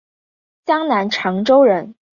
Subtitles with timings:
[0.65, 1.93] 江南长洲人。